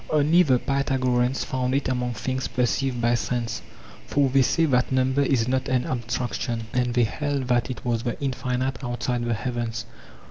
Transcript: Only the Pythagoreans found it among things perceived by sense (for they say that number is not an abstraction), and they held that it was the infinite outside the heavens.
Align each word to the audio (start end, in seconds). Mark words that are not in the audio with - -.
Only 0.09 0.41
the 0.41 0.57
Pythagoreans 0.57 1.43
found 1.43 1.75
it 1.75 1.87
among 1.87 2.15
things 2.15 2.47
perceived 2.47 2.99
by 2.99 3.13
sense 3.13 3.61
(for 4.07 4.29
they 4.29 4.41
say 4.41 4.65
that 4.65 4.91
number 4.91 5.21
is 5.21 5.47
not 5.47 5.69
an 5.69 5.85
abstraction), 5.85 6.63
and 6.73 6.95
they 6.95 7.03
held 7.03 7.47
that 7.49 7.69
it 7.69 7.85
was 7.85 8.01
the 8.01 8.19
infinite 8.19 8.83
outside 8.83 9.23
the 9.23 9.35
heavens. 9.35 9.85